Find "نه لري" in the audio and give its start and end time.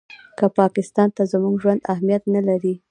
2.33-2.73